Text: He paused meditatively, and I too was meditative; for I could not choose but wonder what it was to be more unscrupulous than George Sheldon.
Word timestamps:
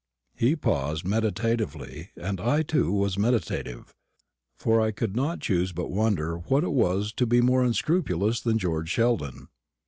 He 0.35 0.55
paused 0.55 1.05
meditatively, 1.05 2.09
and 2.17 2.41
I 2.41 2.63
too 2.63 2.91
was 2.91 3.19
meditative; 3.19 3.93
for 4.57 4.81
I 4.81 4.89
could 4.89 5.15
not 5.15 5.41
choose 5.41 5.73
but 5.73 5.91
wonder 5.91 6.39
what 6.39 6.63
it 6.63 6.71
was 6.73 7.13
to 7.13 7.27
be 7.27 7.39
more 7.39 7.63
unscrupulous 7.63 8.41
than 8.41 8.57
George 8.57 8.89
Sheldon. 8.89 9.49